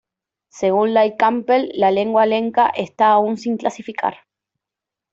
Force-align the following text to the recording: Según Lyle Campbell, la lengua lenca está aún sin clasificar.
Según 0.49 0.95
Lyle 0.95 1.15
Campbell, 1.15 1.69
la 1.75 1.91
lengua 1.91 2.25
lenca 2.25 2.69
está 2.69 3.11
aún 3.11 3.37
sin 3.37 3.57
clasificar. 3.57 4.15